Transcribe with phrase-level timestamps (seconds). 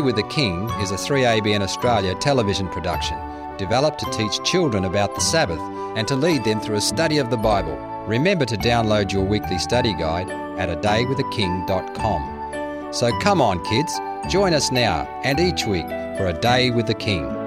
[0.00, 3.18] Day with the King is a 3ABN Australia television production
[3.58, 5.60] developed to teach children about the Sabbath
[5.94, 7.76] and to lead them through a study of the Bible.
[8.06, 12.94] Remember to download your weekly study guide at adaywiththeking.com.
[12.94, 16.94] So come on, kids, join us now and each week for a day with the
[16.94, 17.39] King.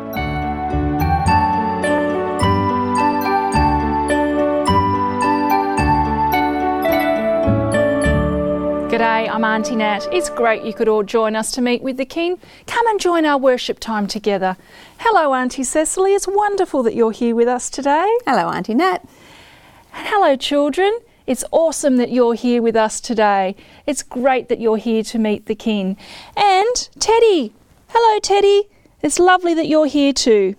[8.94, 10.08] G'day, I'm Auntie Nat.
[10.12, 12.38] It's great you could all join us to meet with the King.
[12.68, 14.56] Come and join our worship time together.
[15.00, 16.14] Hello, Auntie Cecily.
[16.14, 18.08] It's wonderful that you're here with us today.
[18.28, 19.00] Hello, Auntie Nat.
[19.94, 21.00] Hello, children.
[21.26, 23.56] It's awesome that you're here with us today.
[23.88, 25.98] It's great that you're here to meet the King.
[26.38, 27.52] And Teddy.
[27.88, 28.70] Hello, Teddy.
[29.02, 30.56] It's lovely that you're here too.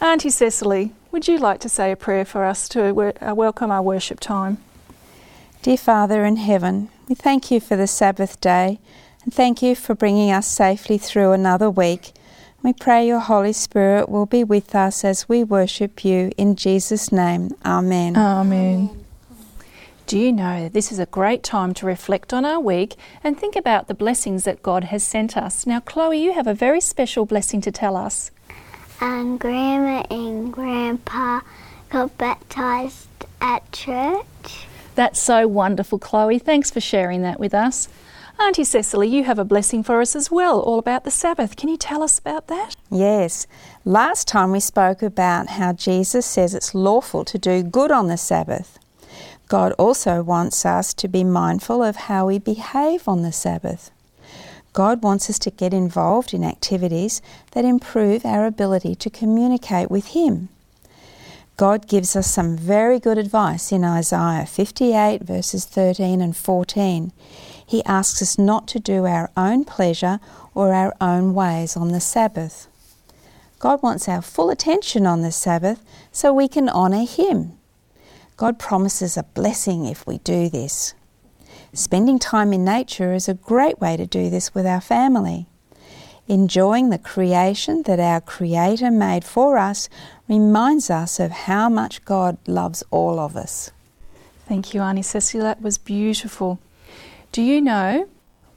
[0.00, 3.82] Auntie Cecily, would you like to say a prayer for us to uh, welcome our
[3.82, 4.56] worship time?
[5.60, 8.78] Dear Father in heaven, we thank you for the Sabbath day
[9.24, 12.12] and thank you for bringing us safely through another week.
[12.62, 17.10] We pray your Holy Spirit will be with us as we worship you in Jesus'
[17.10, 17.54] name.
[17.64, 18.16] Amen.
[18.16, 19.04] Amen.
[20.06, 23.38] Do you know that this is a great time to reflect on our week and
[23.38, 25.66] think about the blessings that God has sent us?
[25.66, 28.30] Now, Chloe, you have a very special blessing to tell us.
[29.00, 31.40] Um, Grandma and Grandpa
[31.90, 33.08] got baptized
[33.40, 34.24] at church.
[34.98, 36.40] That's so wonderful, Chloe.
[36.40, 37.88] Thanks for sharing that with us.
[38.40, 41.54] Auntie Cecily, you have a blessing for us as well, all about the Sabbath.
[41.54, 42.74] Can you tell us about that?
[42.90, 43.46] Yes.
[43.84, 48.16] Last time we spoke about how Jesus says it's lawful to do good on the
[48.16, 48.76] Sabbath.
[49.46, 53.92] God also wants us to be mindful of how we behave on the Sabbath.
[54.72, 60.06] God wants us to get involved in activities that improve our ability to communicate with
[60.08, 60.48] Him.
[61.58, 67.12] God gives us some very good advice in Isaiah 58, verses 13 and 14.
[67.66, 70.20] He asks us not to do our own pleasure
[70.54, 72.68] or our own ways on the Sabbath.
[73.58, 77.58] God wants our full attention on the Sabbath so we can honour Him.
[78.36, 80.94] God promises a blessing if we do this.
[81.72, 85.48] Spending time in nature is a great way to do this with our family.
[86.28, 89.88] Enjoying the creation that our Creator made for us
[90.28, 93.70] reminds us of how much God loves all of us.
[94.46, 95.42] Thank you, Auntie Cecily.
[95.42, 96.58] That was beautiful.
[97.32, 98.06] Do you know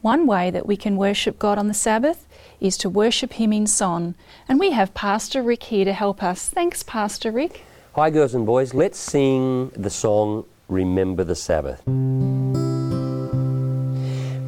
[0.02, 2.28] one way that we can worship God on the Sabbath
[2.60, 4.16] is to worship Him in song?
[4.50, 6.50] And we have Pastor Rick here to help us.
[6.50, 7.64] Thanks, Pastor Rick.
[7.96, 8.74] Hi, girls and boys.
[8.74, 11.82] Let's sing the song Remember the Sabbath.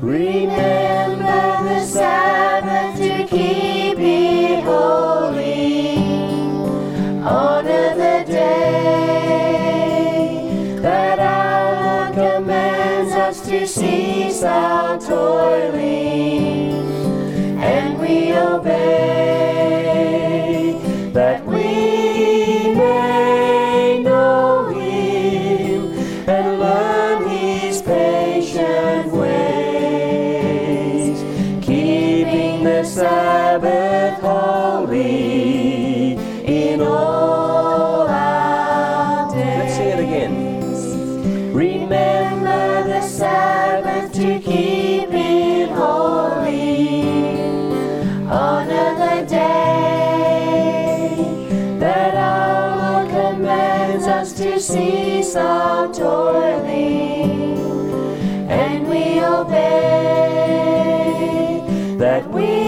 [0.02, 1.23] Remember
[1.64, 5.98] the Sabbath to keep it holy.
[7.24, 9.54] Honor the day
[10.82, 15.93] that our Lord commands us to cease our toiling,
[54.04, 57.58] commands us to cease our toiling,
[58.50, 59.56] and we obey
[61.98, 62.63] that we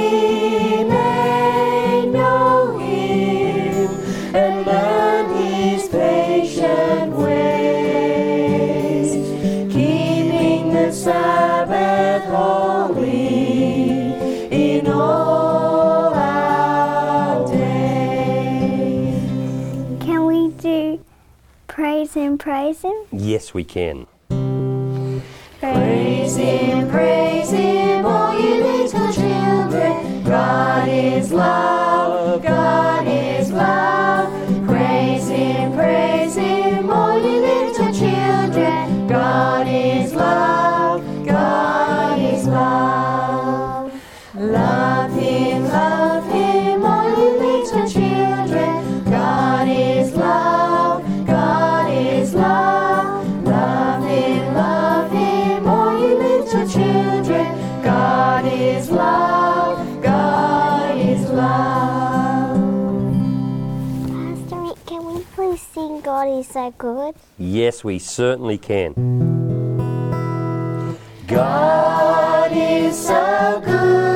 [22.45, 22.93] praise Him.
[23.11, 24.05] Yes, we can.
[25.59, 30.23] Praise Him, praise Him, all you little children.
[30.23, 34.29] God is love, God is love.
[34.67, 36.24] Praise Him, praise
[66.65, 67.13] So good?
[67.37, 68.93] Yes, we certainly can.
[71.27, 74.14] God is so good.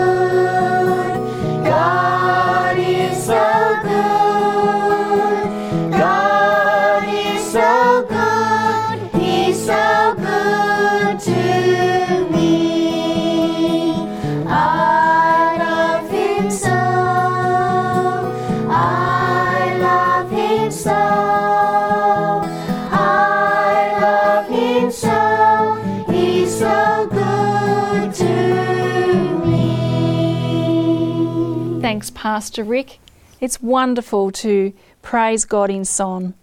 [32.20, 33.00] Pastor Rick.
[33.40, 36.34] It's wonderful to praise God in song.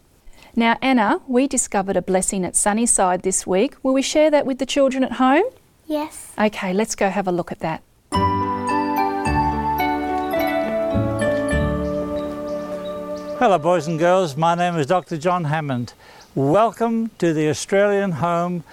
[0.55, 3.77] Now, Anna, we discovered a blessing at Sunnyside this week.
[3.83, 5.45] Will we share that with the children at home?
[5.87, 6.33] Yes.
[6.39, 7.83] Okay, let's go have a look at that.
[13.39, 14.35] Hello, boys and girls.
[14.35, 15.19] My name is Dr.
[15.19, 15.93] John Hammond.
[16.35, 18.65] Welcome to the Australian home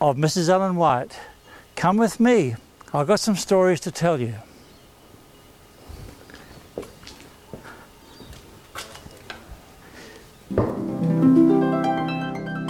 [0.00, 0.48] of Mrs.
[0.48, 1.20] Ellen White.
[1.76, 2.56] Come with me.
[2.92, 4.34] I've got some stories to tell you.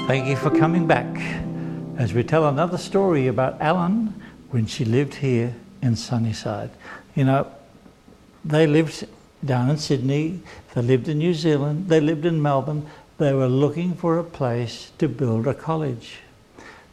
[0.08, 1.20] Thank you for coming back
[1.98, 4.14] as we tell another story about Ellen
[4.48, 6.70] when she lived here in Sunnyside.
[7.14, 7.52] You know,
[8.42, 9.06] they lived
[9.44, 10.40] down in Sydney,
[10.72, 12.86] they lived in New Zealand, they lived in Melbourne.
[13.18, 16.20] They were looking for a place to build a college.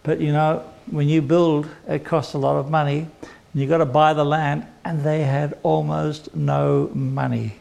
[0.04, 3.08] But you know, when you build, it costs a lot of money.
[3.22, 7.56] and you've got to buy the land, and they had almost no money.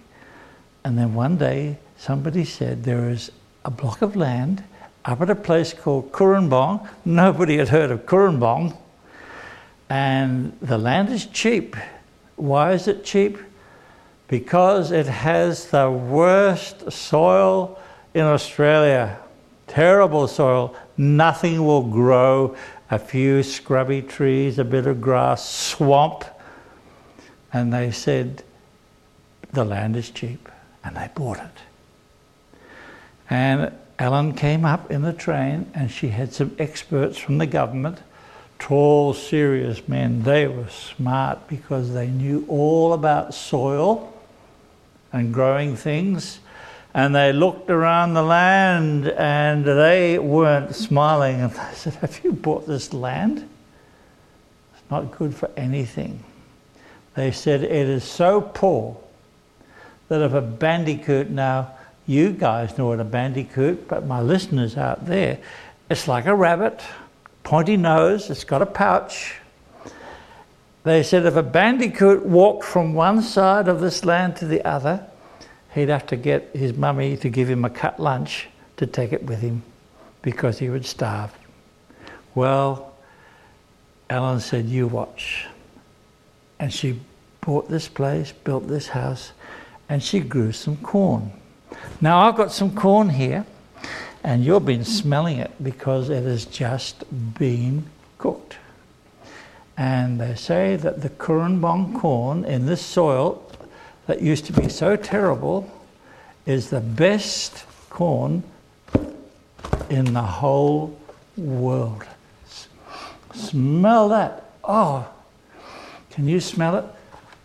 [0.83, 3.31] And then one day, somebody said there is
[3.65, 4.65] a block of land
[5.05, 6.89] up at a place called Cooranbong.
[7.05, 8.77] Nobody had heard of Cooranbong.
[9.91, 11.77] And the land is cheap.
[12.37, 13.39] Why is it cheap?
[14.29, 17.79] Because it has the worst soil
[18.15, 19.19] in Australia.
[19.67, 20.75] Terrible soil.
[20.97, 22.57] Nothing will grow.
[22.91, 26.25] A few scrubby trees, a bit of grass, swamp.
[27.53, 28.43] And they said,
[29.53, 30.49] the land is cheap.
[30.83, 32.59] And they bought it.
[33.29, 37.99] And Ellen came up in the train and she had some experts from the government,
[38.59, 40.23] tall, serious men.
[40.23, 44.13] They were smart because they knew all about soil
[45.13, 46.41] and growing things.
[46.93, 51.41] And they looked around the land and they weren't smiling.
[51.41, 53.49] And they said, Have you bought this land?
[54.75, 56.23] It's not good for anything.
[57.15, 58.97] They said, It is so poor
[60.09, 61.73] that if a bandicoot now
[62.07, 65.39] you guys know what a bandicoot, but my listeners out there,
[65.91, 66.83] it's like a rabbit,
[67.43, 69.37] pointy nose, it's got a pouch.
[70.83, 75.07] They said if a bandicoot walked from one side of this land to the other,
[75.75, 79.25] he'd have to get his mummy to give him a cut lunch to take it
[79.25, 79.63] with him
[80.21, 81.33] because he would starve.
[82.35, 82.95] Well,
[84.11, 85.47] Ellen said, You watch.
[86.59, 87.01] And she
[87.41, 89.33] bought this place, built this house,
[89.89, 91.33] and she grew some corn.
[92.01, 93.47] Now I've got some corn here,
[94.23, 97.05] and you've been smelling it because it has just
[97.39, 97.87] been
[98.19, 98.57] cooked.
[99.77, 103.43] And they say that the Cooranbong corn in this soil
[104.07, 105.71] that used to be so terrible
[106.47, 108.43] is the best corn
[109.91, 110.99] in the whole
[111.37, 112.05] world.
[112.47, 112.69] S-
[113.35, 114.51] Smell that.
[114.63, 115.09] Oh,
[116.11, 116.85] can you smell it?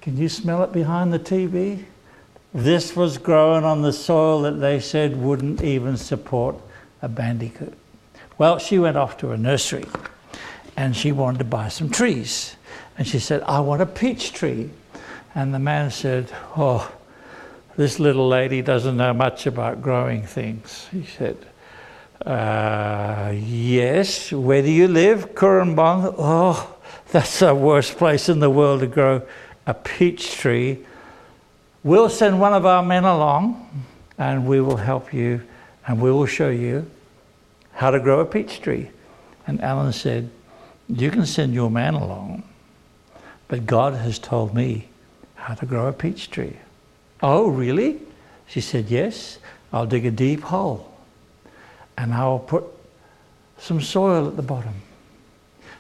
[0.01, 1.85] Can you smell it behind the TV?
[2.53, 6.55] This was grown on the soil that they said wouldn't even support
[7.01, 7.77] a bandicoot.
[8.37, 9.85] Well, she went off to a nursery
[10.75, 12.55] and she wanted to buy some trees.
[12.97, 14.71] And she said, I want a peach tree.
[15.35, 16.91] And the man said, Oh,
[17.77, 20.87] this little lady doesn't know much about growing things.
[20.91, 21.37] He said,
[22.25, 25.35] uh, Yes, where do you live?
[25.35, 26.15] Cooranbong.
[26.17, 26.75] Oh,
[27.11, 29.21] that's the worst place in the world to grow
[29.67, 30.79] a peach tree.
[31.83, 33.85] We'll send one of our men along
[34.17, 35.41] and we will help you
[35.87, 36.89] and we will show you
[37.71, 38.89] how to grow a peach tree.
[39.47, 40.29] And Ellen said,
[40.89, 42.43] You can send your man along,
[43.47, 44.89] but God has told me
[45.35, 46.57] how to grow a peach tree.
[47.23, 48.01] Oh, really?
[48.45, 49.39] She said, Yes,
[49.71, 50.91] I'll dig a deep hole
[51.97, 52.65] and I'll put
[53.57, 54.75] some soil at the bottom.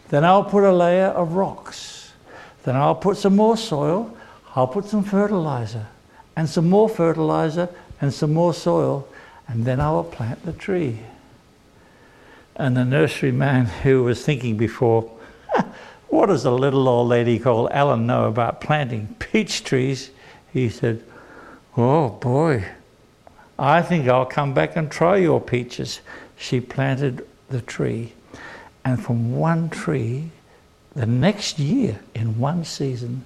[0.09, 2.11] Then I'll put a layer of rocks.
[2.63, 4.15] Then I'll put some more soil.
[4.55, 5.87] I'll put some fertilizer
[6.35, 7.69] and some more fertilizer
[8.01, 9.07] and some more soil.
[9.47, 10.99] And then I will plant the tree.
[12.55, 15.11] And the nurseryman who was thinking before,
[16.09, 20.11] what does a little old lady called Ellen know about planting peach trees?
[20.51, 21.03] He said,
[21.77, 22.65] Oh boy,
[23.57, 26.01] I think I'll come back and try your peaches.
[26.37, 28.13] She planted the tree.
[28.83, 30.31] And from one tree,
[30.95, 33.23] the next year, in one season,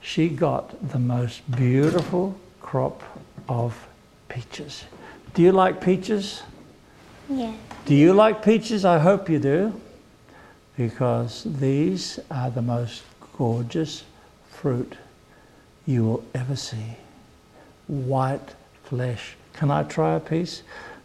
[0.00, 3.02] she got the most beautiful crop
[3.48, 3.88] of
[4.28, 4.84] peaches.
[5.34, 6.42] Do you like peaches?
[7.28, 7.54] Yeah.
[7.84, 8.84] Do you like peaches?
[8.84, 9.80] I hope you do.
[10.76, 13.02] Because these are the most
[13.36, 14.04] gorgeous
[14.50, 14.94] fruit
[15.86, 16.96] you will ever see.
[17.86, 19.34] White flesh.
[19.54, 20.62] Can I try a piece?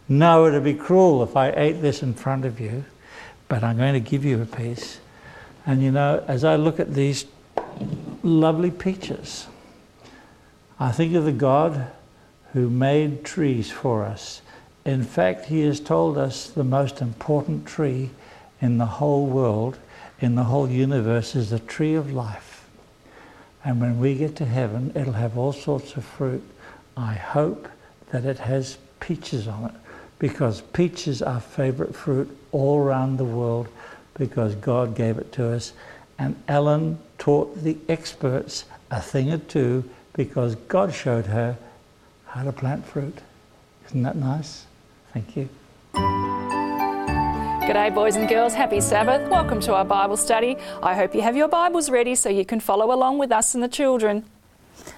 [0.08, 2.84] No, it'd be cruel if I ate this in front of you,
[3.48, 4.98] but I'm going to give you a piece.
[5.66, 7.24] And you know, as I look at these
[8.22, 9.46] lovely peaches,
[10.78, 11.90] I think of the God
[12.52, 14.40] who made trees for us.
[14.84, 18.10] In fact, He has told us the most important tree
[18.60, 19.78] in the whole world,
[20.20, 22.68] in the whole universe, is the tree of life.
[23.64, 26.42] And when we get to heaven, it'll have all sorts of fruit.
[26.96, 27.68] I hope
[28.10, 29.74] that it has peaches on it
[30.18, 33.68] because peaches are favorite fruit all around the world
[34.14, 35.72] because God gave it to us.
[36.18, 41.56] And Ellen taught the experts a thing or two because God showed her
[42.26, 43.18] how to plant fruit.
[43.86, 44.66] Isn't that nice?
[45.12, 45.48] Thank you.
[47.64, 48.52] G'day, boys and girls.
[48.54, 49.28] Happy Sabbath.
[49.30, 50.56] Welcome to our Bible study.
[50.82, 53.62] I hope you have your Bibles ready so you can follow along with us and
[53.62, 54.24] the children.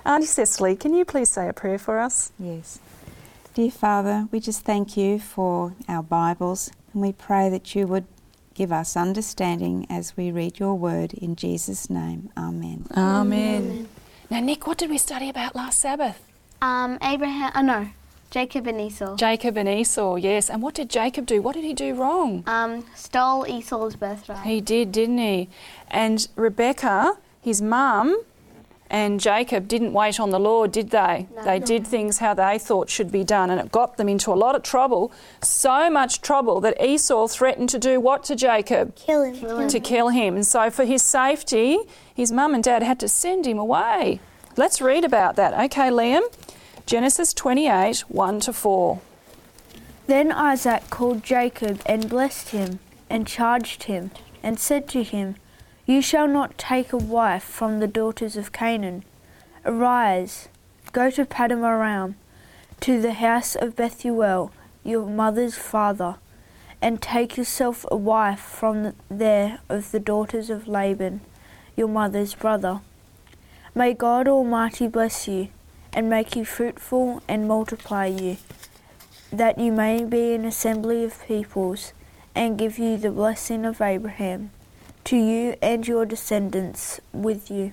[0.04, 2.32] Auntie Cecily, can you please say a prayer for us?
[2.38, 2.80] Yes.
[3.54, 8.04] Dear Father, we just thank you for our Bibles and we pray that you would
[8.56, 12.30] give us understanding as we read your word in Jesus' name.
[12.36, 12.86] Amen.
[12.96, 13.86] Amen.
[14.30, 16.22] Now, Nick, what did we study about last Sabbath?
[16.62, 17.88] Um, Abraham, oh no,
[18.30, 19.14] Jacob and Esau.
[19.16, 20.48] Jacob and Esau, yes.
[20.48, 21.42] And what did Jacob do?
[21.42, 22.44] What did he do wrong?
[22.46, 24.46] Um, stole Esau's birthright.
[24.46, 25.50] He did, didn't he?
[25.90, 28.22] And Rebecca, his mum,
[28.88, 31.26] and Jacob didn't wait on the Lord, did they?
[31.34, 31.44] No.
[31.44, 34.34] they did things how they thought should be done, and it got them into a
[34.34, 35.12] lot of trouble.
[35.42, 38.94] So much trouble that Esau threatened to do what to Jacob?
[38.94, 39.68] Kill him.
[39.68, 40.36] To kill him.
[40.36, 41.78] And so, for his safety,
[42.14, 44.20] his mum and dad had to send him away.
[44.56, 45.52] Let's read about that.
[45.66, 46.22] Okay, Liam.
[46.86, 49.00] Genesis 28 1 to 4.
[50.06, 52.78] Then Isaac called Jacob and blessed him,
[53.10, 54.12] and charged him,
[54.42, 55.34] and said to him,
[55.86, 59.04] You shall not take a wife from the daughters of Canaan.
[59.64, 60.48] Arise,
[60.92, 62.16] go to Paddan Aram,
[62.80, 64.50] to the house of Bethuel,
[64.82, 66.16] your mother's father,
[66.82, 71.20] and take yourself a wife from there of the daughters of Laban,
[71.76, 72.80] your mother's brother.
[73.72, 75.50] May God Almighty bless you,
[75.92, 78.38] and make you fruitful and multiply you
[79.32, 81.92] that you may be an assembly of peoples,
[82.34, 84.50] and give you the blessing of Abraham,
[85.06, 87.72] to you and your descendants with you,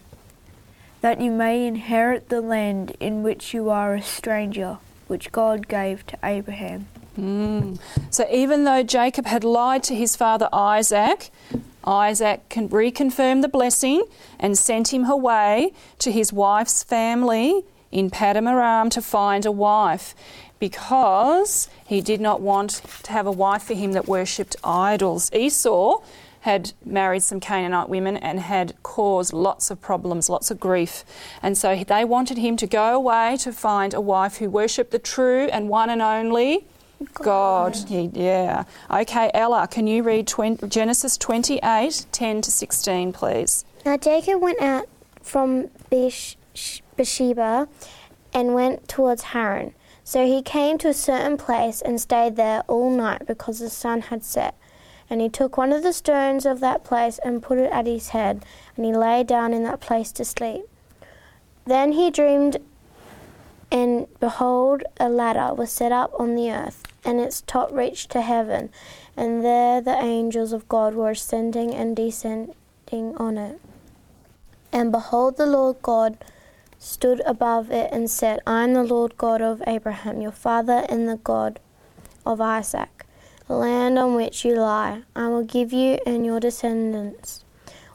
[1.02, 6.06] that you may inherit the land in which you are a stranger, which God gave
[6.08, 6.88] to Abraham.
[7.18, 7.80] Mm.
[8.10, 11.30] So even though Jacob had lied to his father Isaac,
[11.86, 14.06] Isaac can reconfirm the blessing
[14.40, 20.16] and sent him away to his wife's family in Paddan Aram to find a wife
[20.60, 25.30] because he did not want to have a wife for him that worshipped idols.
[25.34, 26.02] Esau
[26.44, 31.06] had married some Canaanite women and had caused lots of problems, lots of grief.
[31.42, 35.00] And so they wanted him to go away to find a wife who worshipped the
[35.00, 36.66] true and one and only
[37.14, 37.78] God.
[37.88, 38.66] He, yeah.
[38.92, 43.64] Okay, Ella, can you read 20, Genesis 28 10 to 16, please?
[43.86, 44.90] Now Jacob went out
[45.22, 46.36] from Besh-
[46.98, 47.70] Beersheba
[48.34, 49.74] and went towards Haran.
[50.04, 54.02] So he came to a certain place and stayed there all night because the sun
[54.02, 54.56] had set.
[55.13, 58.10] And he took one of the stones of that place and put it at his
[58.10, 58.43] head,
[58.75, 60.63] and he lay down in that place to sleep.
[61.67, 62.58] Then he dreamed,
[63.72, 68.24] and behold, a ladder was set up on the earth, and its top reached to
[68.24, 68.72] heaven,
[69.15, 72.55] and there the angels of God were ascending and descending
[73.17, 73.62] on it.
[74.72, 76.17] And behold, the Lord God
[76.79, 81.08] stood above it and said, I am the Lord God of Abraham, your father, and
[81.08, 81.60] the God
[82.25, 83.05] of Isaac.
[83.48, 87.44] The land on which you lie, I will give you and your descendants.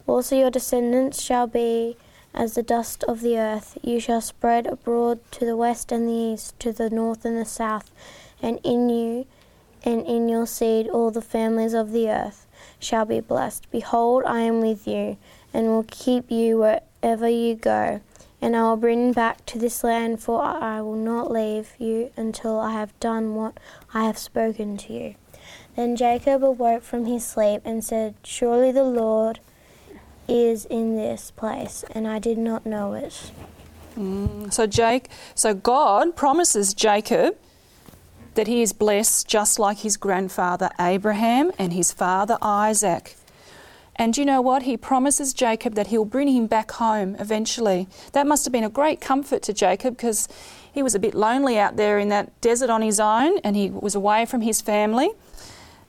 [0.06, 1.96] Also, your descendants shall be
[2.34, 3.78] as the dust of the earth.
[3.82, 7.44] You shall spread abroad to the west and the east, to the north and the
[7.44, 7.90] south,
[8.42, 9.26] and in you
[9.84, 12.46] and in your seed all the families of the earth
[12.78, 13.70] shall be blessed.
[13.70, 15.16] Behold, I am with you,
[15.54, 18.00] and will keep you wherever you go
[18.40, 22.60] and I will bring back to this land, for I will not leave you until
[22.60, 23.58] I have done what
[23.92, 25.14] I have spoken to you.
[25.76, 29.40] Then Jacob awoke from his sleep and said, Surely the Lord
[30.28, 33.30] is in this place, and I did not know it.
[33.96, 34.52] Mm.
[34.52, 37.36] So Jake, so God promises Jacob
[38.34, 43.16] that he is blessed just like his grandfather Abraham and his father Isaac.
[43.98, 44.62] And you know what?
[44.62, 47.88] He promises Jacob that he'll bring him back home eventually.
[48.12, 50.28] That must have been a great comfort to Jacob because
[50.72, 53.70] he was a bit lonely out there in that desert on his own and he
[53.70, 55.10] was away from his family.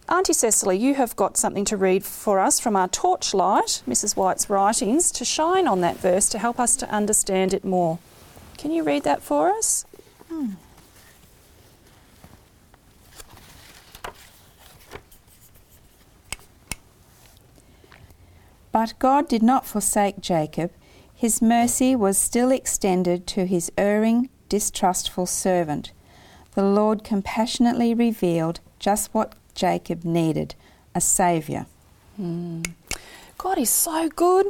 [0.10, 4.16] Auntie Cecily, you have got something to read for us from our torchlight, Mrs.
[4.16, 8.00] White's writings, to shine on that verse to help us to understand it more.
[8.58, 9.86] Can you read that for us?
[10.30, 10.54] Hmm.
[18.72, 20.72] But God did not forsake Jacob.
[21.14, 25.92] His mercy was still extended to his erring, distrustful servant.
[26.54, 30.56] The Lord compassionately revealed just what Jacob needed
[30.96, 31.66] a Saviour.
[32.16, 32.62] Hmm.
[33.38, 34.48] God is so good.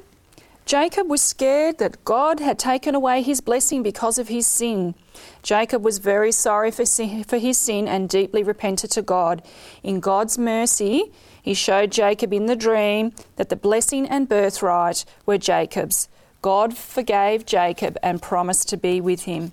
[0.70, 4.94] Jacob was scared that God had taken away his blessing because of his sin.
[5.42, 9.42] Jacob was very sorry for, sin, for his sin and deeply repented to God.
[9.82, 11.12] In God's mercy,
[11.42, 16.08] he showed Jacob in the dream that the blessing and birthright were Jacob's.
[16.44, 19.52] God forgave Jacob and promised to be with him.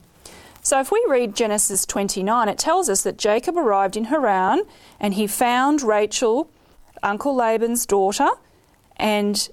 [0.63, 4.65] So if we read Genesis 29, it tells us that Jacob arrived in Haran
[5.01, 6.51] and he found Rachel,
[7.03, 8.29] Uncle Laban's daughter,
[8.99, 9.49] and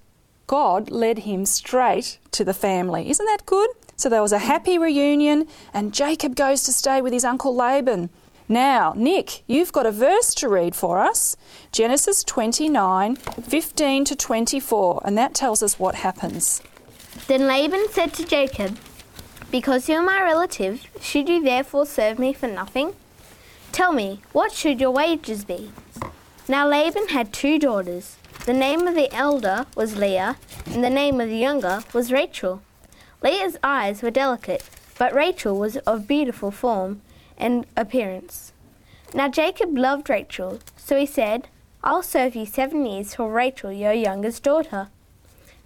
[0.47, 3.09] God led him straight to the family.
[3.09, 3.69] Isn't that good?
[3.95, 8.09] So there was a happy reunion, and Jacob goes to stay with his uncle Laban.
[8.49, 11.37] Now, Nick, you've got a verse to read for us
[11.71, 16.61] Genesis 29 15 to 24, and that tells us what happens.
[17.27, 18.77] Then Laban said to Jacob,
[19.49, 22.93] Because you are my relative, should you therefore serve me for nothing?
[23.71, 25.71] Tell me, what should your wages be?
[26.47, 28.17] Now Laban had two daughters.
[28.45, 30.35] The name of the elder was Leah,
[30.65, 32.61] and the name of the younger was Rachel.
[33.21, 37.01] Leah's eyes were delicate, but Rachel was of beautiful form
[37.37, 38.51] and appearance.
[39.13, 41.47] Now Jacob loved Rachel, so he said,
[41.85, 44.89] I'll serve you seven years for Rachel, your youngest daughter.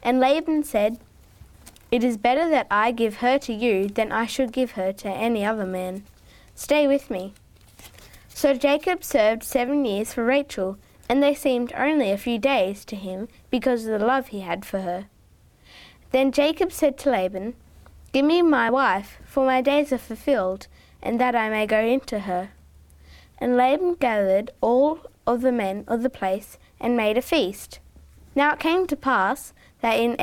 [0.04, 1.00] And Laban said,
[1.90, 5.10] It is better that I give her to you than I should give her to
[5.10, 6.04] any other man.
[6.54, 7.34] Stay with me.
[8.30, 10.78] So Jacob served seven years for Rachel,
[11.10, 14.66] and they seemed only a few days to him because of the love he had
[14.66, 15.06] for her.
[16.12, 17.56] Then Jacob said to Laban,
[18.14, 20.68] Give me my wife, for my days are fulfilled,
[21.02, 22.50] and that I may go into her.
[23.38, 27.80] And Laban gathered all of the men of the place and made a feast.
[28.36, 30.16] Now it came to pass that in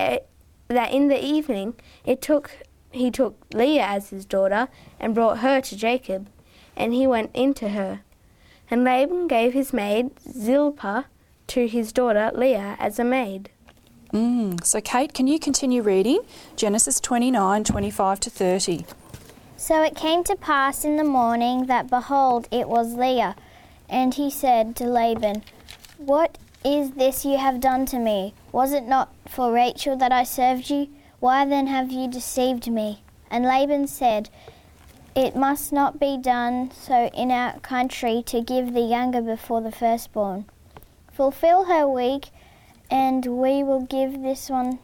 [0.69, 2.59] that in the evening it took
[2.91, 4.69] he took Leah as his daughter
[4.99, 6.29] and brought her to Jacob,
[6.77, 8.01] and he went into her.
[8.75, 11.05] And Laban gave his maid Zilpah
[11.47, 13.49] to his daughter Leah as a maid.
[14.13, 14.65] Mm.
[14.65, 16.19] So, Kate, can you continue reading
[16.57, 18.85] Genesis 29 25 to 30?
[19.57, 23.37] So it came to pass in the morning that, behold, it was Leah.
[23.89, 25.45] And he said to Laban,
[25.97, 28.35] What is this you have done to me?
[28.51, 30.89] Was it not for Rachel that I served you?
[31.21, 33.05] Why then have you deceived me?
[33.31, 34.31] And Laban said,
[35.17, 39.71] It must not be done so in our country to give the younger before the
[39.71, 40.47] firstborn.
[41.13, 42.31] Fulfill her week,
[42.91, 44.81] and we will give this one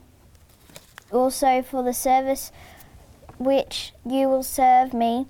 [1.10, 2.52] also for the service
[3.38, 5.26] which you will serve me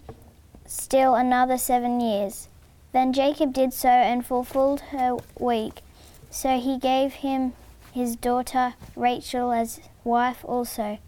[0.66, 2.48] still another seven years.
[2.92, 5.80] Then Jacob did so and fulfilled her week.
[6.28, 7.54] So he gave him
[7.92, 10.98] his daughter Rachel as wife also.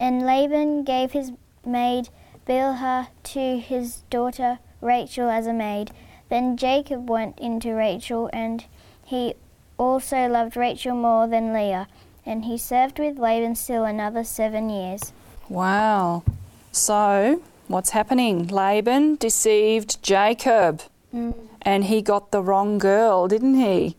[0.00, 1.32] And Laban gave his
[1.64, 2.08] maid
[2.46, 5.92] Bilhah to his daughter Rachel as a maid.
[6.28, 8.64] Then Jacob went into Rachel, and
[9.04, 9.34] he
[9.78, 11.88] also loved Rachel more than Leah.
[12.24, 15.12] And he served with Laban still another seven years.
[15.48, 16.22] Wow.
[16.70, 18.46] So, what's happening?
[18.46, 20.82] Laban deceived Jacob
[21.14, 21.34] mm.
[21.60, 23.96] and he got the wrong girl, didn't he?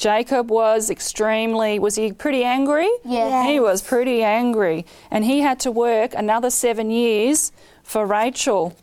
[0.00, 2.88] Jacob was extremely, was he pretty angry?
[3.04, 3.46] Yes.
[3.46, 4.86] He was pretty angry.
[5.10, 8.74] And he had to work another seven years for Rachel.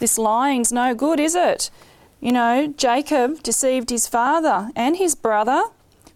[0.00, 1.70] This lying's no good, is it?
[2.18, 5.62] You know, Jacob deceived his father and his brother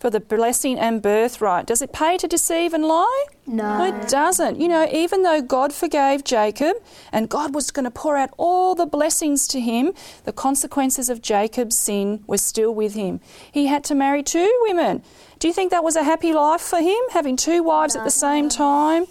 [0.04, 1.64] for the blessing and birthright.
[1.64, 3.24] Does it pay to deceive and lie?
[3.46, 3.86] No.
[3.86, 4.60] it doesn't.
[4.60, 6.76] You know, even though God forgave Jacob
[7.10, 11.22] and God was going to pour out all the blessings to him, the consequences of
[11.22, 13.22] Jacob's sin were still with him.
[13.50, 15.02] He had to marry two women.
[15.38, 18.10] Do you think that was a happy life for him, having two wives at the
[18.10, 19.06] same time?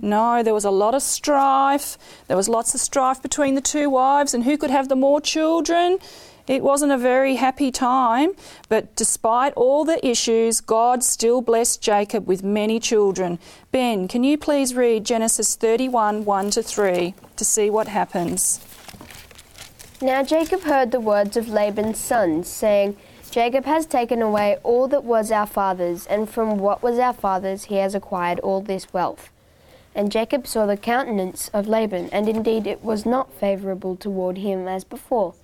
[0.00, 1.98] No, there was a lot of strife.
[2.26, 5.20] There was lots of strife between the two wives and who could have the more
[5.20, 5.98] children.
[6.48, 8.32] It wasn't a very happy time,
[8.70, 13.38] but despite all the issues, God still blessed Jacob with many children.
[13.70, 18.64] Ben, can you please read Genesis 31 1 to 3 to see what happens?
[20.00, 22.96] Now Jacob heard the words of Laban's sons, saying,
[23.30, 27.64] Jacob has taken away all that was our father's, and from what was our father's
[27.64, 29.28] he has acquired all this wealth.
[29.94, 34.66] And Jacob saw the countenance of Laban, and indeed it was not favourable toward him
[34.66, 35.34] as before.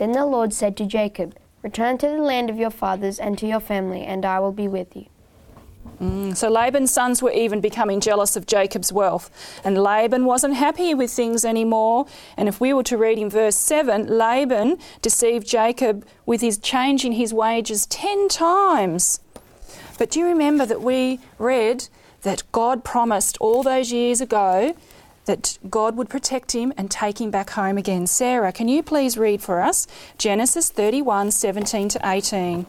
[0.00, 3.46] Then the Lord said to Jacob, Return to the land of your fathers and to
[3.46, 5.04] your family, and I will be with you.
[6.00, 9.30] Mm, so Laban's sons were even becoming jealous of Jacob's wealth,
[9.62, 12.06] and Laban wasn't happy with things anymore.
[12.38, 17.12] And if we were to read in verse 7, Laban deceived Jacob with his changing
[17.12, 19.20] his wages 10 times.
[19.98, 21.88] But do you remember that we read
[22.22, 24.74] that God promised all those years ago
[25.30, 28.08] that God would protect him and take him back home again.
[28.08, 29.86] Sarah, can you please read for us
[30.18, 32.66] Genesis 31 17 to 18?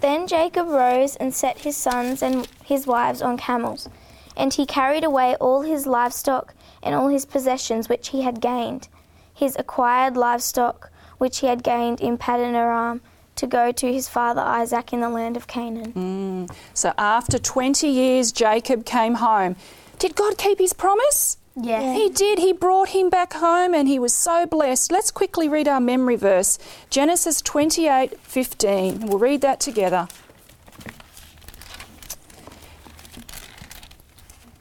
[0.00, 3.88] Then Jacob rose and set his sons and his wives on camels,
[4.36, 8.88] and he carried away all his livestock and all his possessions which he had gained,
[9.32, 13.00] his acquired livestock which he had gained in Paddan Aram,
[13.36, 15.92] to go to his father Isaac in the land of Canaan.
[15.92, 16.56] Mm.
[16.74, 19.54] So after 20 years, Jacob came home.
[20.00, 21.36] Did God keep his promise?
[21.58, 21.96] Yes.
[21.96, 22.38] He did.
[22.38, 24.92] He brought him back home and he was so blessed.
[24.92, 26.58] Let's quickly read our memory verse
[26.90, 29.06] Genesis 28 15.
[29.06, 30.06] We'll read that together.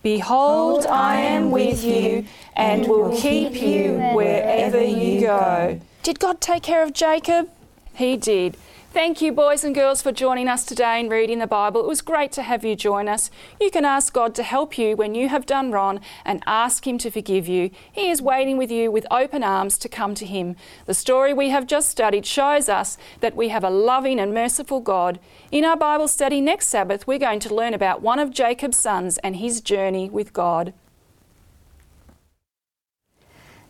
[0.02, 5.82] Behold, I am with you and will keep you wherever you go.
[6.04, 7.50] Did God take care of Jacob?
[7.94, 8.56] He did.
[8.96, 11.82] Thank you, boys and girls, for joining us today in reading the Bible.
[11.82, 13.30] It was great to have you join us.
[13.60, 16.98] You can ask God to help you when you have done wrong and ask Him
[17.00, 17.72] to forgive you.
[17.92, 20.56] He is waiting with you with open arms to come to Him.
[20.86, 24.80] The story we have just studied shows us that we have a loving and merciful
[24.80, 25.20] God.
[25.52, 29.18] In our Bible study next Sabbath, we're going to learn about one of Jacob's sons
[29.18, 30.74] and his journey with God.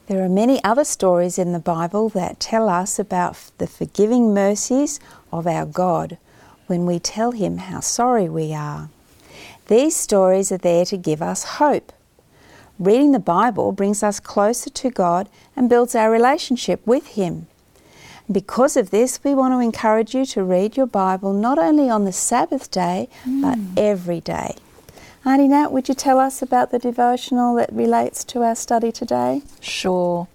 [0.08, 5.00] There are many other stories in the Bible that tell us about the forgiving mercies
[5.32, 6.20] of our God
[6.68, 8.90] when we tell Him how sorry we are.
[9.68, 11.92] These stories are there to give us hope.
[12.78, 17.48] Reading the Bible brings us closer to God and builds our relationship with Him.
[18.32, 22.06] Because of this, we want to encourage you to read your Bible not only on
[22.06, 23.74] the Sabbath day, but mm.
[23.76, 24.56] every day.
[25.28, 29.42] Auntie Nat, would you tell us about the devotional that relates to our study today?
[29.60, 30.28] Sure.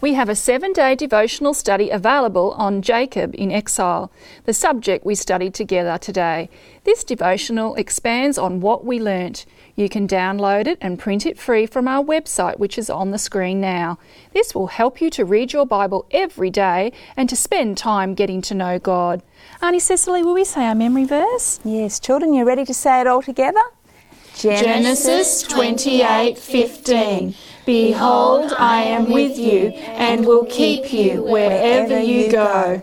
[0.00, 4.10] We have a seven day devotional study available on Jacob in exile,
[4.44, 6.50] the subject we studied together today.
[6.82, 9.46] This devotional expands on what we learnt.
[9.76, 13.18] You can download it and print it free from our website, which is on the
[13.18, 13.96] screen now.
[14.34, 18.42] This will help you to read your Bible every day and to spend time getting
[18.42, 19.22] to know God.
[19.62, 21.60] Auntie Cecily, will we say our memory verse?
[21.64, 23.62] Yes, children, you're ready to say it all together?
[24.36, 32.82] Genesis 28:15 Behold, I am with you and will keep you wherever you go.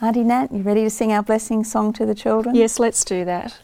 [0.00, 2.54] Auntie Nat, you ready to sing our blessing song to the children?
[2.54, 3.58] Yes, let's do that.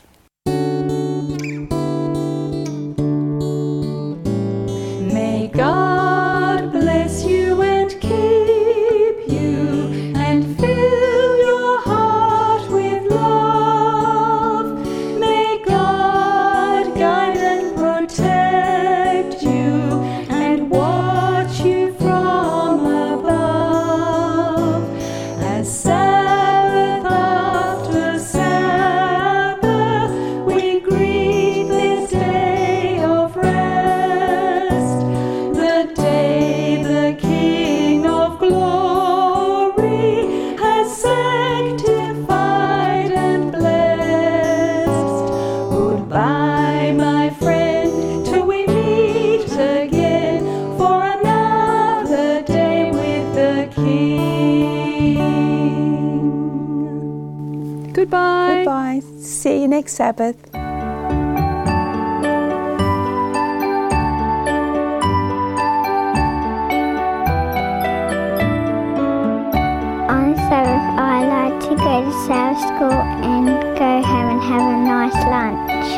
[59.94, 60.36] Sabbath.
[70.10, 73.46] On Sabbath, I like to go to Sabbath school and
[73.78, 75.88] go home and have a nice lunch.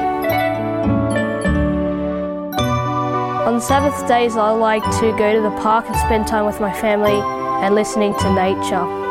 [3.46, 6.72] On Sabbath days, I like to go to the park and spend time with my
[6.82, 7.18] family
[7.64, 9.05] and listening to nature.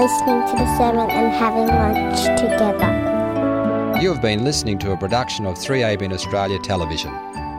[0.00, 4.00] Listening to the sermon and having lunch together.
[4.00, 7.12] You have been listening to a production of 3ABN Australia Television.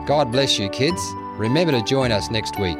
[0.06, 1.00] God bless you, kids.
[1.38, 2.78] Remember to join us next week.